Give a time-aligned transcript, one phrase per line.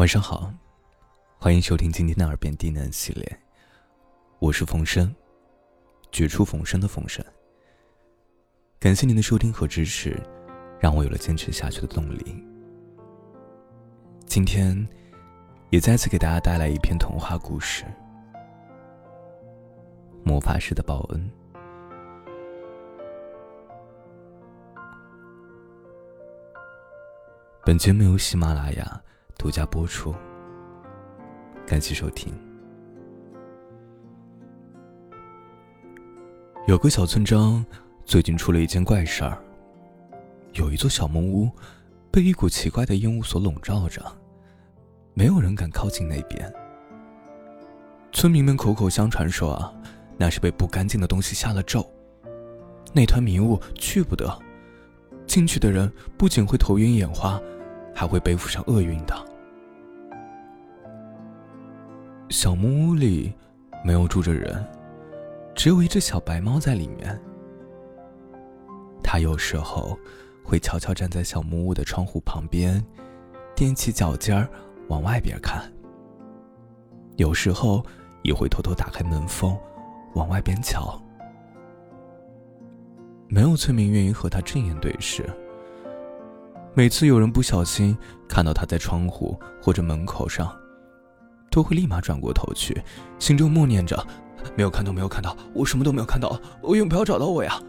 [0.00, 0.50] 晚上好，
[1.36, 3.40] 欢迎收听今天的耳边低喃系列。
[4.38, 5.14] 我是冯生，
[6.10, 7.22] 绝处逢生的冯生。
[8.78, 10.18] 感谢您的收听和支持，
[10.80, 12.42] 让我有了坚持下去的动力。
[14.24, 14.88] 今天，
[15.68, 17.84] 也再次给大家带来一篇童话故事
[20.24, 21.30] 《魔法师的报恩》。
[27.66, 29.02] 本节目由喜马拉雅。
[29.40, 30.14] 独家播出，
[31.66, 32.30] 感谢收听。
[36.66, 37.64] 有个小村庄
[38.04, 39.42] 最近出了一件怪事儿，
[40.52, 41.50] 有一座小木屋
[42.10, 44.04] 被一股奇怪的烟雾所笼罩着，
[45.14, 46.52] 没有人敢靠近那边。
[48.12, 49.72] 村民们口口相传说啊，
[50.18, 51.90] 那是被不干净的东西下了咒，
[52.92, 54.38] 那团迷雾去不得，
[55.26, 57.40] 进去的人不仅会头晕眼花，
[57.94, 59.29] 还会背负上厄运的。
[62.30, 63.34] 小木屋里
[63.84, 64.64] 没有住着人，
[65.52, 67.20] 只有一只小白猫在里面。
[69.02, 69.98] 它有时候
[70.44, 72.80] 会悄悄站在小木屋的窗户旁边，
[73.56, 74.48] 踮起脚尖儿
[74.86, 75.60] 往外边看。
[77.16, 77.84] 有时候
[78.22, 79.58] 也会偷偷打开门缝，
[80.14, 81.02] 往外边瞧。
[83.26, 85.28] 没有村民愿意和它正眼对视。
[86.74, 90.56] 每次有人不小心看到它在窗户或者门口上。
[91.50, 92.80] 都会立马转过头去，
[93.18, 94.06] 心中默念着
[94.56, 97.60] ：“没有看到，没有看到，我什么都没有看到，我永不要找到我呀！”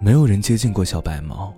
[0.00, 1.54] 没有人接近过小白猫，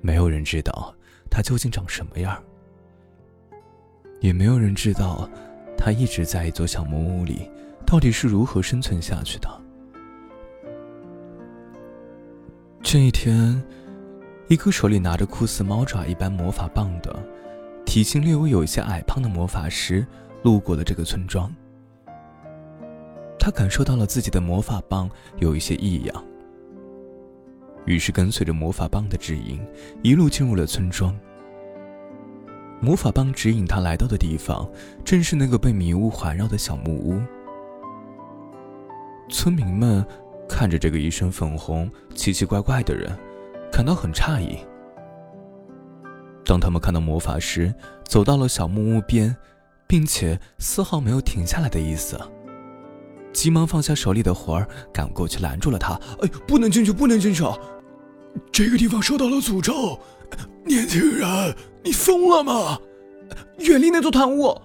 [0.00, 0.92] 没有人知道
[1.30, 2.42] 它究竟长什么样，
[4.20, 5.30] 也没有人知道
[5.76, 7.48] 它一直在一座小木屋里
[7.86, 9.48] 到底是如何生存下去的。
[12.82, 13.62] 这一天。
[14.48, 17.14] 一个手里拿着酷似猫爪一般魔法棒的、
[17.84, 20.06] 体型略微有一些矮胖的魔法师
[20.44, 21.52] 路过了这个村庄。
[23.38, 26.24] 他感受到了自己的魔法棒有一些异样，
[27.86, 29.60] 于是跟随着魔法棒的指引，
[30.02, 31.12] 一路进入了村庄。
[32.80, 34.68] 魔法棒指引他来到的地方，
[35.04, 37.20] 正是那个被迷雾环绕的小木屋。
[39.28, 40.06] 村民们
[40.48, 43.16] 看着这个一身粉红、奇奇怪怪的人。
[43.70, 44.58] 感到很诧异。
[46.44, 49.36] 当他们看到魔法师走到了小木屋边，
[49.86, 52.18] 并且丝毫没有停下来的意思，
[53.32, 55.94] 急忙放下手里的活儿，赶过去拦住了他。
[56.22, 57.44] “哎，不能进去，不能进去！
[58.52, 59.98] 这个地方受到了诅咒！
[60.64, 62.78] 年轻人，你疯了吗？
[63.58, 64.56] 远离那座团屋！”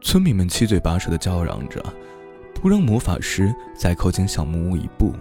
[0.00, 1.84] 村民们七嘴八舌的叫嚷着，
[2.54, 5.12] 不让魔法师再靠近小木屋一步。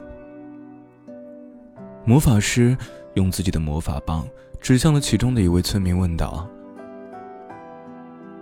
[2.06, 2.78] 魔法师
[3.16, 4.28] 用自己的魔法棒
[4.62, 6.48] 指向了其中的一位村民，问道：“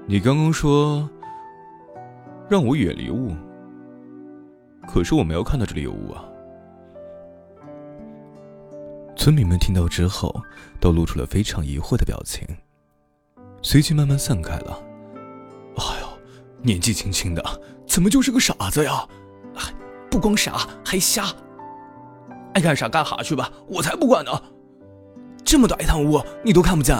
[0.06, 1.10] 你刚刚说
[2.50, 3.34] 让我远离雾，
[4.86, 6.26] 可是我没有看到这里有雾啊。”
[9.16, 10.36] 村民们听到之后，
[10.82, 12.46] 都露出了非常疑惑的表情，
[13.62, 14.78] 随即慢慢散开了。
[15.78, 16.08] 哎呦，
[16.62, 17.42] 年纪轻轻的，
[17.88, 19.08] 怎么就是个傻子呀？
[20.10, 21.26] 不光傻，还瞎。
[22.54, 24.32] 爱干啥干啥去吧，我才不管呢！
[25.44, 26.96] 这么大一趟屋，你都看不见。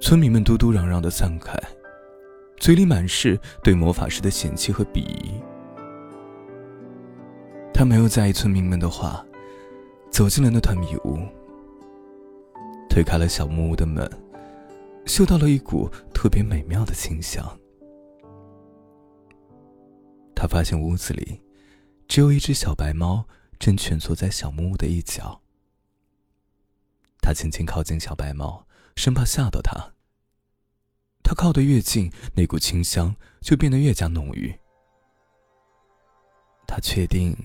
[0.00, 1.58] 村民们嘟嘟嚷嚷的散开，
[2.56, 5.34] 嘴里满是对魔法师的嫌弃和鄙夷。
[7.74, 9.24] 他没有在意村民们的话，
[10.10, 11.18] 走进了那团迷雾，
[12.88, 14.08] 推开了小木屋的门，
[15.04, 17.44] 嗅到了一股特别美妙的清香。
[20.34, 21.40] 他发现屋子里。
[22.08, 25.40] 只有一只小白猫正蜷缩在小木屋的一角。
[27.20, 29.92] 他轻轻靠近小白猫，生怕吓到它。
[31.22, 34.58] 他靠得越近，那股清香就变得越加浓郁。
[36.66, 37.36] 他确定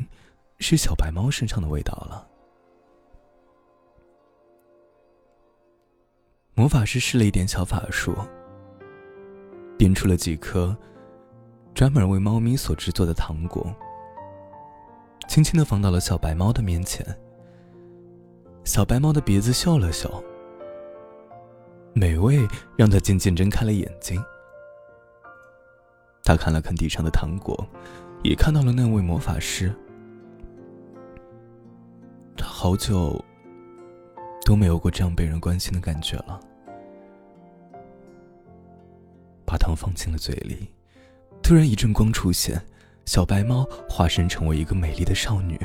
[0.60, 2.30] 是小白猫身上的味道了。
[6.56, 8.16] 魔法师试了一点小法术，
[9.78, 10.78] 变出了几颗
[11.74, 13.76] 专门为猫咪所制作的糖果。
[15.34, 17.04] 轻轻的放到了小白猫的面前。
[18.66, 20.24] 小白猫的鼻子嗅了嗅，
[21.92, 22.48] 美味
[22.78, 24.24] 让它渐渐睁开了眼睛。
[26.24, 27.68] 它看了看地上的糖果，
[28.24, 29.74] 也看到了那位魔法师。
[32.38, 33.20] 它好久
[34.46, 36.40] 都没有过这样被人关心的感觉了。
[39.48, 40.70] 把糖放进了嘴里，
[41.42, 42.64] 突然一阵光出现。
[43.06, 45.60] 小白猫化身成为一个美丽的少女，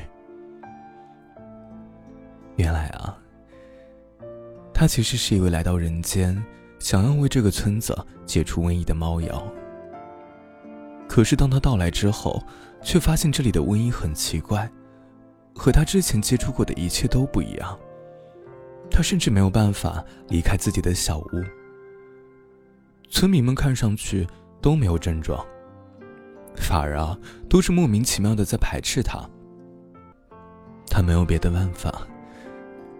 [2.57, 3.17] 原来啊，
[4.75, 6.43] 她其实是一位来到人间，
[6.79, 7.97] 想要为这个村子
[8.27, 9.47] 解除瘟疫的猫妖。
[11.09, 12.43] 可是当她到来之后，
[12.83, 14.69] 却发现这里的瘟疫很奇怪，
[15.55, 17.79] 和她之前接触过的一切都不一样。
[18.91, 21.45] 她甚至没有办法离开自己的小屋。
[23.09, 24.27] 村民们看上去
[24.61, 25.45] 都没有症状，
[26.61, 27.19] 反而啊，
[27.49, 29.19] 都是莫名其妙的在排斥他。
[30.87, 32.07] 他没有别的办法，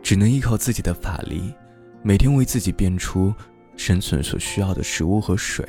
[0.03, 1.55] 只能依靠自己的法力，
[2.03, 3.35] 每天为自己变出
[3.77, 5.67] 生存所需要的食物和水，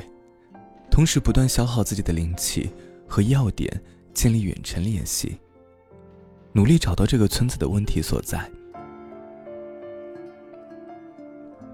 [0.90, 2.72] 同时不断消耗自己的灵气
[3.08, 3.82] 和药典，
[4.14, 5.40] 建立远程联系，
[6.54, 8.50] 努力找到这个村子的问题所在。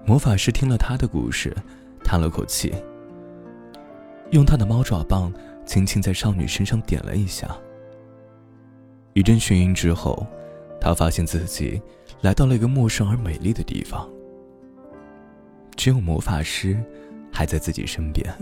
[0.06, 1.56] 魔法师听了他的故事。
[2.08, 2.72] 叹了口气，
[4.30, 5.32] 用他的猫爪棒
[5.66, 7.54] 轻轻在少女身上点了一下。
[9.12, 10.26] 一阵眩晕之后，
[10.80, 11.82] 他发现自己
[12.22, 14.08] 来到了一个陌生而美丽的地方。
[15.76, 16.82] 只有魔法师
[17.30, 18.32] 还在自己身边。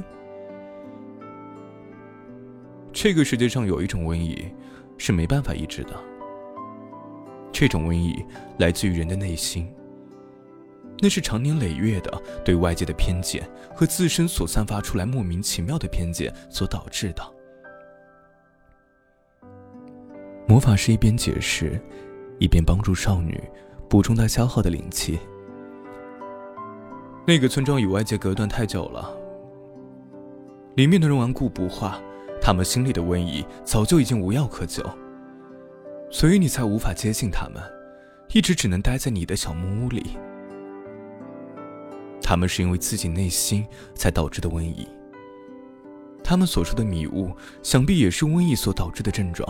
[2.93, 4.47] 这个世界上有一种瘟疫
[4.99, 5.99] 是没办法医治的，
[7.51, 8.25] 这种瘟疫
[8.59, 9.69] 来自于人的内心。
[11.05, 17.23] 那是长年累月的对外界的偏见和自身所散发出来莫名其妙的偏见所导致的。
[20.49, 21.79] 魔法师一边解释，
[22.39, 23.39] 一边帮助少女
[23.87, 25.19] 补充她消耗的灵气。
[27.27, 29.15] 那个村庄与外界隔断太久了，
[30.75, 32.01] 里面的人顽固不化，
[32.41, 34.83] 他们心里的瘟疫早就已经无药可救，
[36.11, 37.63] 所以你才无法接近他们，
[38.31, 40.17] 一直只能待在你的小木屋里。
[42.35, 43.65] 他们是因为自己内心
[43.95, 44.89] 才导致的瘟疫。
[46.25, 47.33] 他们所说的迷雾，
[47.63, 49.49] 想必也是瘟疫所导致的症状。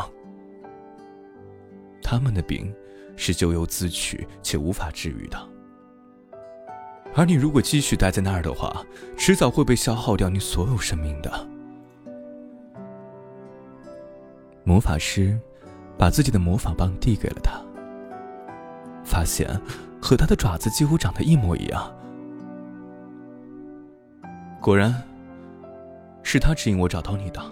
[2.02, 2.70] 他们的病
[3.16, 5.48] 是咎由自取且无法治愈的。
[7.14, 8.84] 而你如果继续待在那儿的话，
[9.16, 11.48] 迟早会被消耗掉你所有生命的。
[14.62, 15.40] 魔法师
[15.96, 17.58] 把自己的魔法棒递给了他，
[19.02, 19.58] 发现
[20.02, 21.90] 和他的爪子几乎长得一模一样。
[24.64, 24.94] 果然，
[26.22, 27.50] 是他指引我找到你的。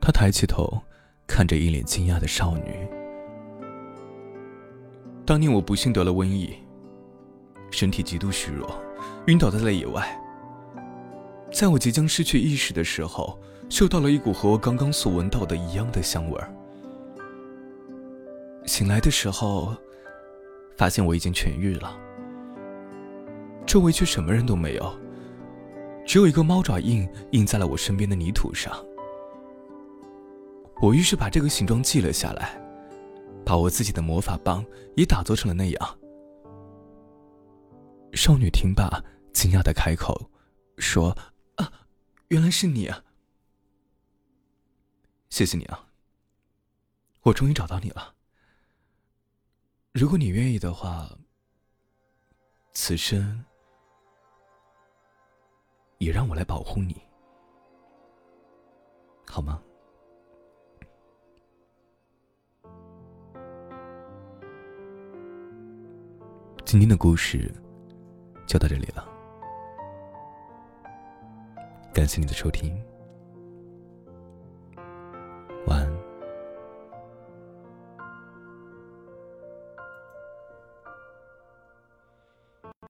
[0.00, 0.82] 他抬起头，
[1.24, 2.88] 看着一脸惊讶的少女。
[5.24, 6.52] 当年我不幸得了瘟疫，
[7.70, 8.68] 身体极度虚弱，
[9.28, 10.20] 晕倒在了野外。
[11.52, 13.38] 在我即将失去意识的时候，
[13.68, 16.52] 嗅到了一股和我刚刚所闻到的一样的香味儿。
[18.66, 19.76] 醒来的时候，
[20.76, 21.96] 发现我已经痊愈了。
[23.70, 25.00] 周围却什么人都没有，
[26.04, 28.84] 只有一个猫爪印印在了我身边的泥土上。
[30.82, 32.60] 我于是把这个形状记了下来，
[33.46, 35.98] 把我自己的魔法棒也打造成了那样。
[38.12, 39.00] 少女听罢，
[39.32, 40.28] 惊讶的开口
[40.78, 41.16] 说
[41.54, 41.72] ：“啊，
[42.26, 43.04] 原来是你啊！
[45.28, 45.86] 谢谢你啊，
[47.22, 48.16] 我终于找到你了。
[49.92, 51.16] 如果你愿意的话，
[52.72, 53.44] 此生……”
[56.00, 56.96] 也让我来保护你，
[59.26, 59.62] 好吗？
[66.64, 67.52] 今天的故事
[68.46, 69.06] 就到这里了，
[71.92, 72.82] 感谢你的收听。